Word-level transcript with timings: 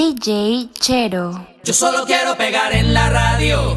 DJ 0.00 0.70
Chero. 0.80 1.46
Yo 1.62 1.74
solo 1.74 2.06
quiero 2.06 2.34
pegar 2.34 2.72
en 2.72 2.94
la 2.94 3.10
radio. 3.10 3.76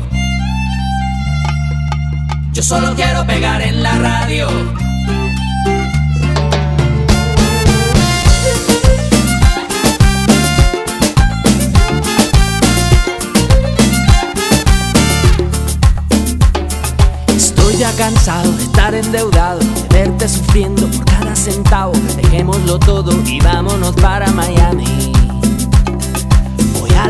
Yo 2.53 2.63
solo 2.63 2.95
quiero 2.95 3.27
pegar 3.27 3.61
en 3.61 3.83
la 3.83 3.97
radio. 3.97 4.47
Estoy 17.35 17.75
ya 17.75 17.91
cansado 17.97 18.49
de 18.53 18.63
estar 18.63 18.95
endeudado, 18.95 19.59
de 19.59 19.87
verte 19.89 20.29
sufriendo 20.29 20.87
por 20.87 21.03
cada 21.03 21.35
centavo. 21.35 21.91
Dejémoslo 22.15 22.79
todo 22.79 23.11
y 23.25 23.41
vámonos 23.41 23.93
para 23.97 24.27
Miami 24.31 25.12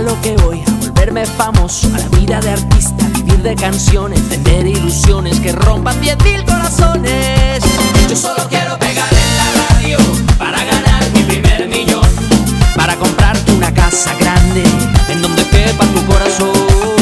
lo 0.04 0.20
que 0.22 0.36
voy, 0.38 0.62
a 0.68 0.72
volverme 0.86 1.26
famoso, 1.26 1.88
a 1.96 1.98
la 1.98 2.08
vida 2.10 2.40
de 2.42 2.52
artista, 2.52 3.06
vivir 3.16 3.42
de 3.42 3.56
canciones, 3.56 4.28
vender 4.30 4.68
ilusiones 4.68 5.40
que 5.40 5.52
rompan 5.54 6.00
10.000 6.02 6.46
corazones. 6.46 7.64
Yo 8.10 8.16
solo 8.16 8.48
quiero 8.50 8.78
pegar 8.78 9.08
en 9.14 9.38
la 9.38 9.68
radio 9.70 9.98
para 10.38 10.64
ganar 10.64 11.10
mi 11.14 11.24
primer 11.24 11.68
millón, 11.70 12.08
para 12.76 12.96
comprarte 12.98 13.52
una 13.54 13.74
casa 13.74 14.14
grande 14.20 14.64
en 15.10 15.22
donde 15.22 15.48
quepa 15.48 15.86
tu 15.86 16.06
corazón. 16.06 16.93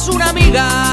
es 0.00 0.08
una 0.08 0.30
amiga. 0.30 0.89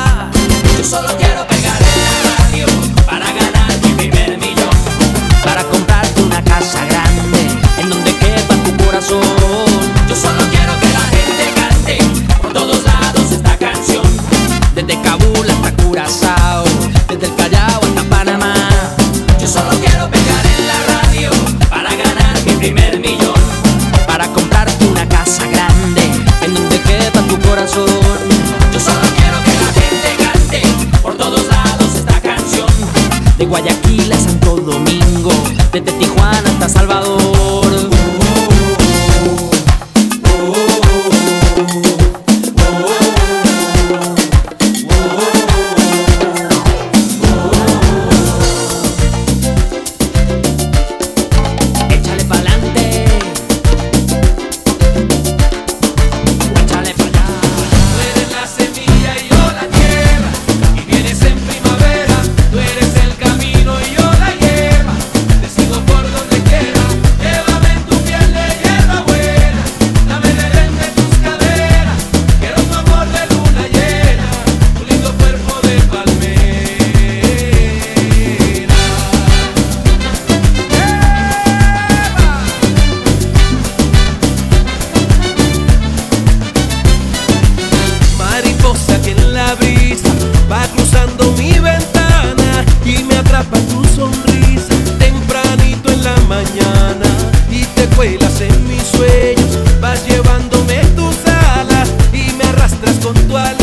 virtual. 103.27 103.57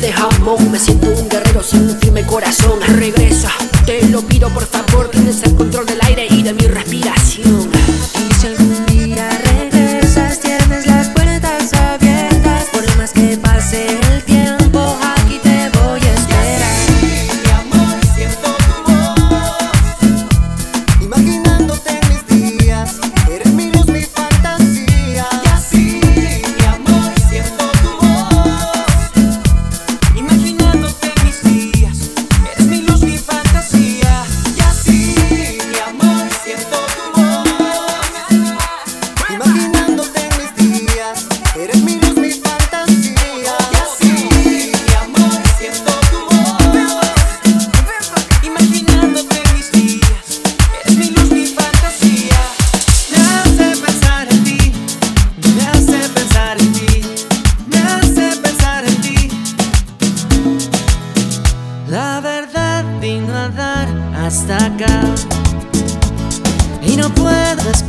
de 0.00 0.12
jamón 0.12 0.70
Me 0.70 0.78
siento 0.78 1.08
un 1.08 1.28
guerrero 1.28 1.62
sin 1.62 1.80
un 1.82 1.98
firme 1.98 2.24
corazón. 2.24 2.80
Regresa, 2.80 3.50
te 3.86 4.06
lo 4.08 4.22
pido 4.22 4.48
por 4.50 4.64
favor 4.64 5.08
Tienes 5.08 5.42
el 5.42 5.54
control 5.54 5.86
de 5.86 5.96
la 5.96 6.07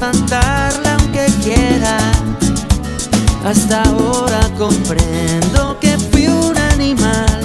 aunque 0.01 1.25
quiera. 1.44 1.98
Hasta 3.46 3.84
ahora 3.84 4.40
comprendo 4.57 5.78
que 5.80 5.98
fui 5.98 6.28
un 6.28 6.57
animal 6.57 7.42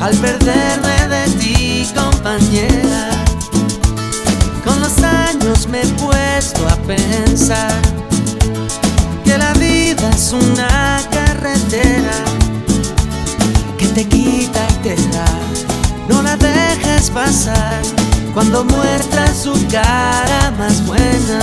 al 0.00 0.14
perderme 0.16 1.08
de 1.08 1.30
ti, 1.38 1.88
compañera. 1.94 3.10
Con 4.64 4.80
los 4.80 4.98
años 5.02 5.66
me 5.68 5.80
he 5.80 5.86
puesto 5.94 6.68
a 6.68 6.76
pensar 6.86 7.80
que 9.24 9.38
la 9.38 9.52
vida 9.54 10.10
es 10.10 10.32
una 10.32 11.00
carretera 11.10 12.24
que 13.78 13.86
te 13.88 14.04
quita 14.06 14.66
y 14.70 14.82
te 14.82 14.96
da, 15.10 15.26
no 16.08 16.22
la 16.22 16.36
dejes 16.36 17.10
pasar 17.10 18.07
cuando 18.34 18.64
muestra 18.64 19.32
su 19.34 19.52
cara 19.70 20.52
más 20.58 20.84
buena. 20.86 21.40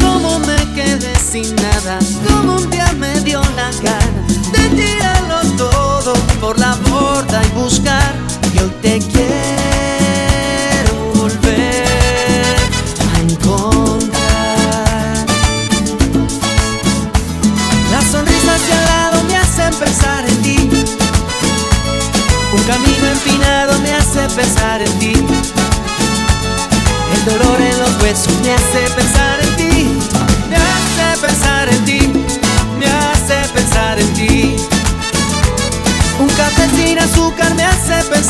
Como 0.00 0.38
me 0.40 0.56
quedé 0.74 1.14
sin 1.16 1.54
nada, 1.56 1.98
como 2.28 2.56
un 2.56 2.70
día 2.70 2.92
me 2.98 3.20
dio 3.20 3.40
la 3.56 3.70
gana 3.82 4.22
de 4.52 4.68
tirarlo 4.76 5.40
todo 5.56 6.12
por 6.40 6.58
la 6.58 6.74
borda 6.88 7.42
y 7.44 7.48
buscar 7.58 8.14
que 8.52 8.60
hoy 8.62 8.72
te 8.82 8.98
quiero 8.98 10.92
volver 11.14 12.56
a 13.14 13.20
encontrar. 13.20 15.26
Las 17.90 18.04
sonrisas 18.04 18.66
de 18.66 18.72
al 18.72 18.84
lado 18.84 19.22
me 19.28 19.36
hacen 19.36 19.74
pensar 19.74 20.24
en 20.28 20.42
ti, 20.42 20.56
un 22.54 22.62
camino 22.64 23.06
empinado 23.06 23.78
me 23.80 23.94
hace 23.94 24.28
pensar 24.34 24.71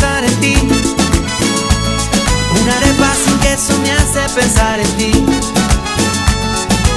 pensar 0.02 0.24
en 0.24 0.40
ti. 0.40 0.54
Una 2.60 2.76
arepa 2.76 3.14
sin 3.24 3.38
queso 3.38 3.78
me 3.82 3.92
hace 3.92 4.20
pensar 4.34 4.80
en 4.80 4.96
ti. 4.96 5.12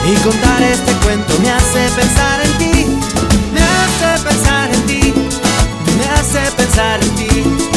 Y 0.08 0.16
contar 0.24 0.64
este 0.64 0.92
cuento 1.04 1.38
me 1.40 1.52
hace 1.52 1.88
pensar 1.96 2.42
en 2.42 2.52
ti. 2.58 2.88
Me 3.54 3.62
hace 3.62 4.24
pensar 4.24 4.74
en 4.74 4.82
ti. 4.88 5.14
Me 5.98 6.06
hace 6.10 6.52
pensar 6.58 7.00
en 7.04 7.16
ti. 7.16 7.75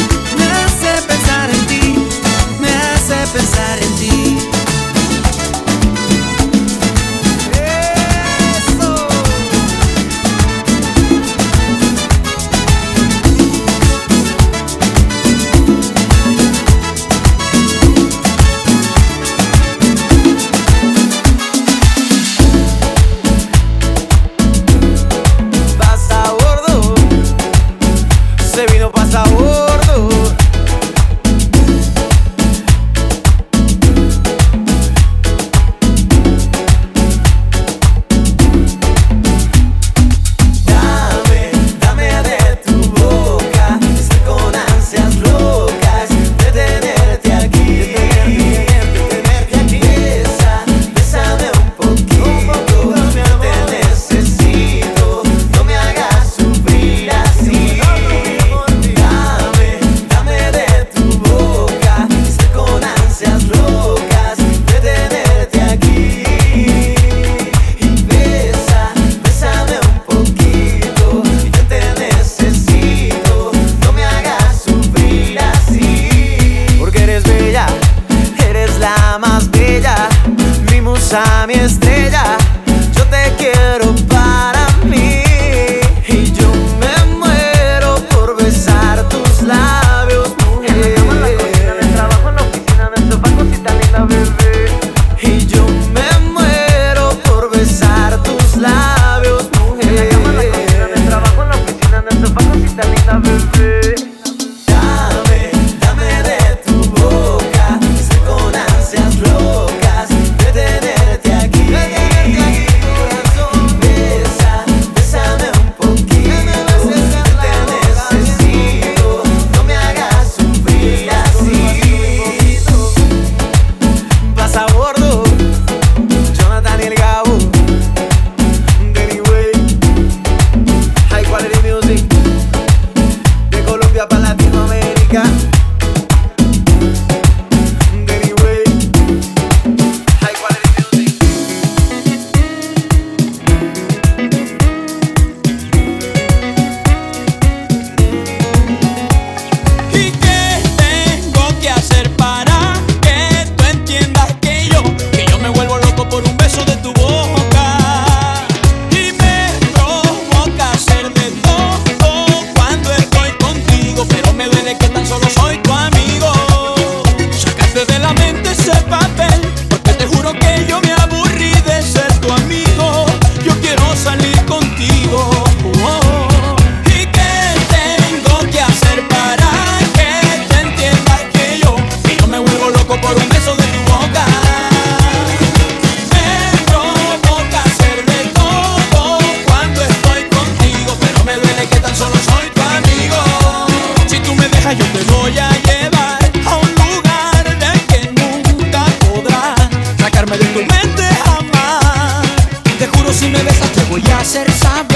acertar 204.21 204.88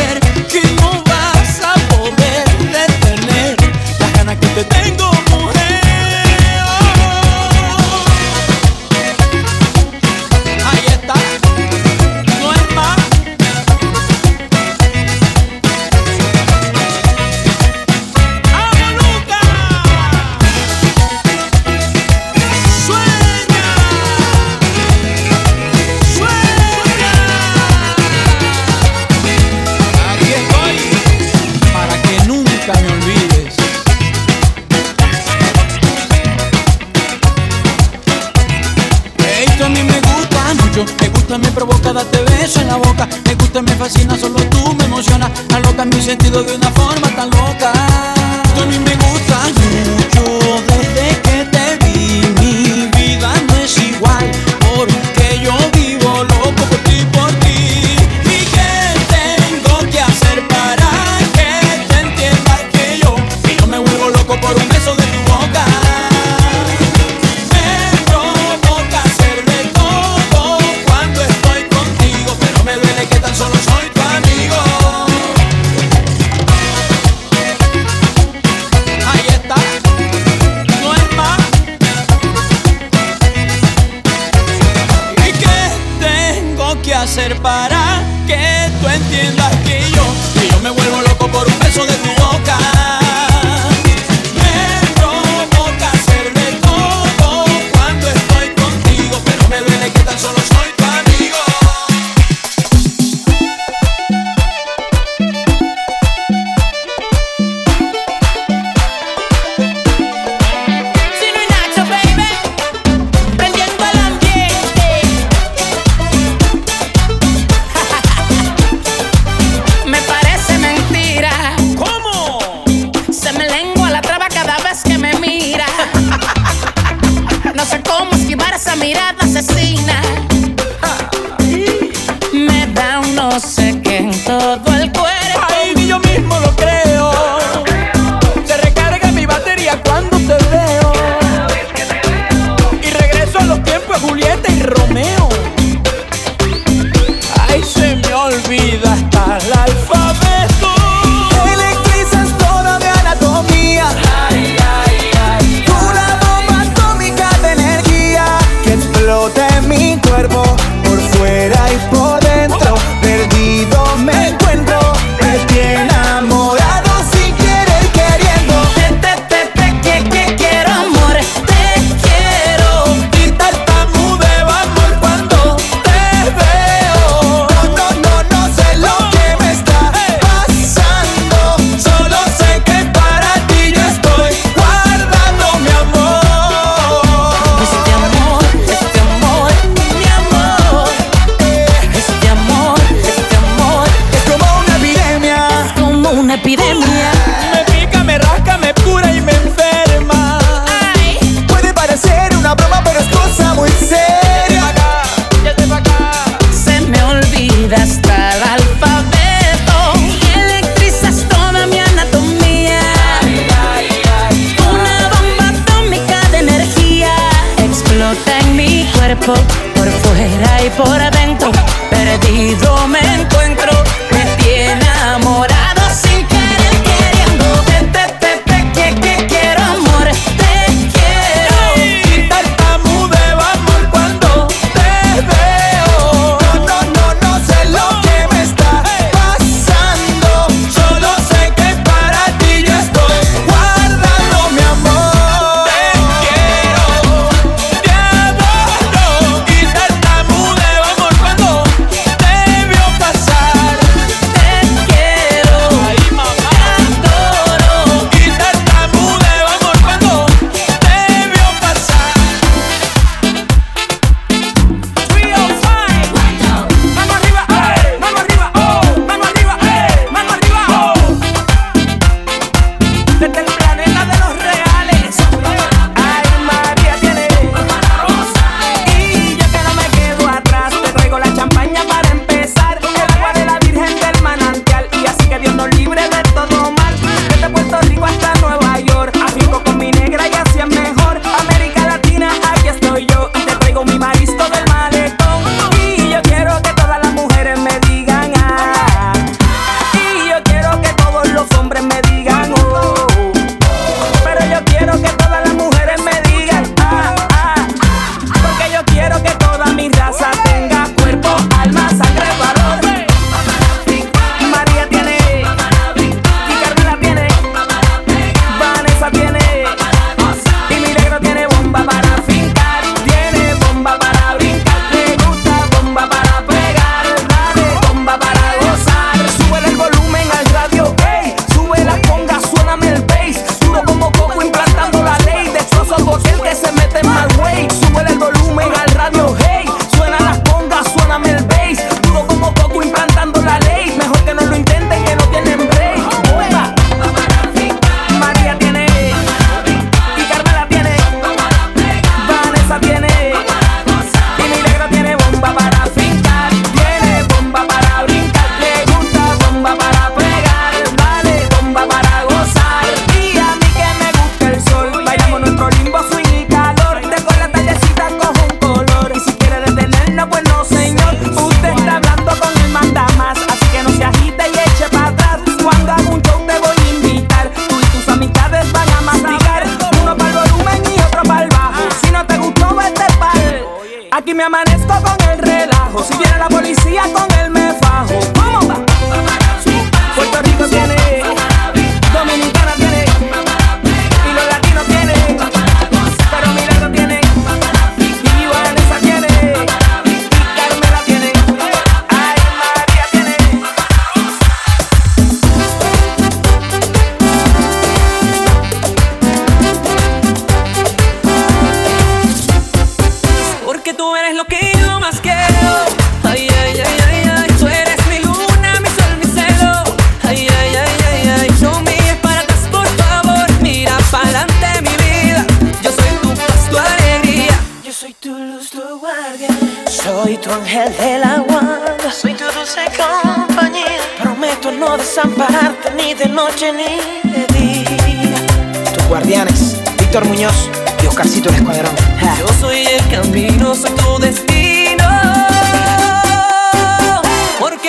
la 386.43 386.49
policía, 386.49 387.03
con 387.15 387.32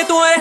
tú 0.07 0.23
eres 0.25 0.32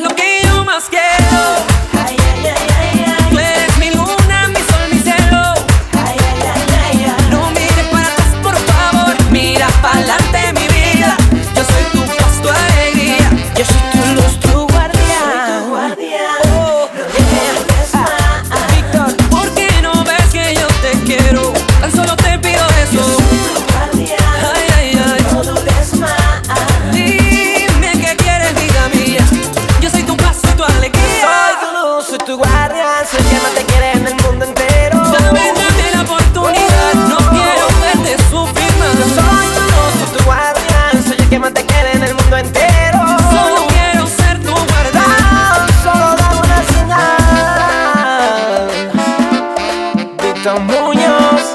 Roberto 50.45 50.61
Muñoz, 50.61 51.55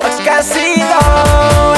Oscarcito. 0.00 1.73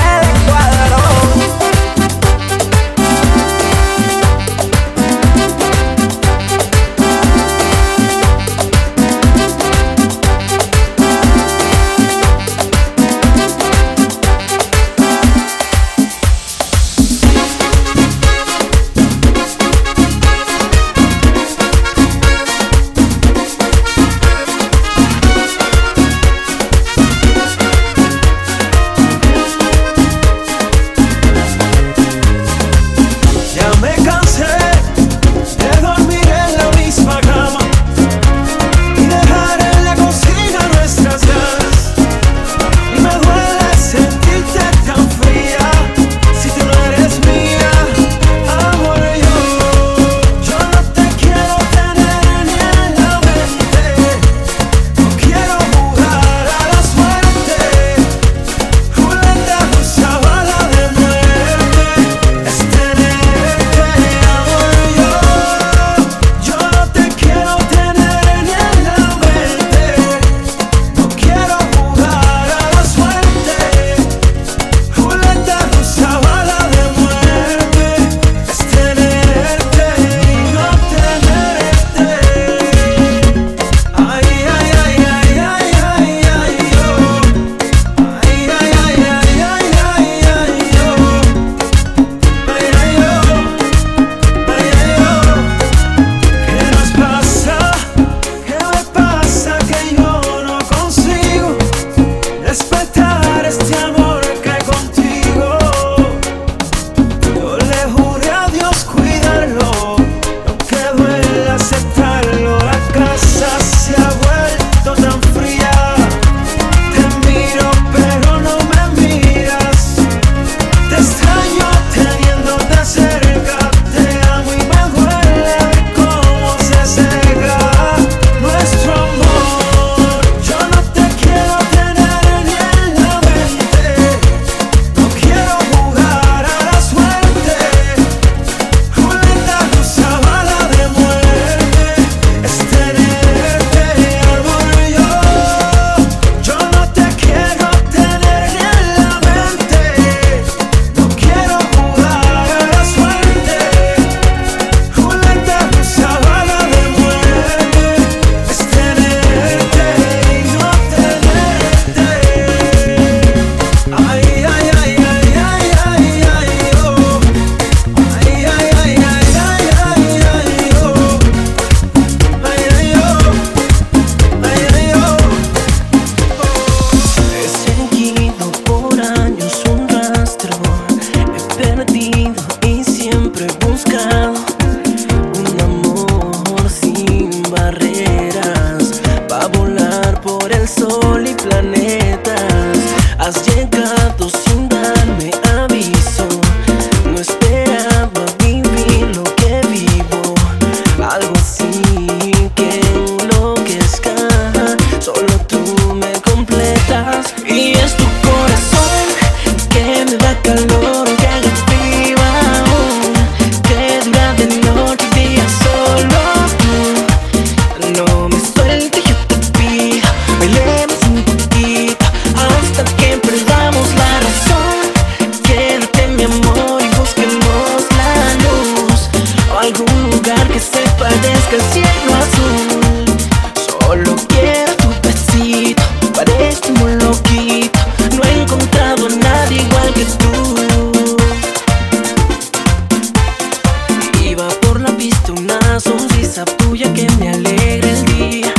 Sonrisa 246.36 246.44
tuya 246.44 246.92
que 246.92 247.08
me 247.18 247.30
alegra 247.30 247.90
el 247.90 248.04
día. 248.04 248.55